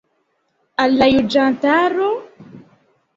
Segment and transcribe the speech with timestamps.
[0.85, 2.07] Al la juĝantaro?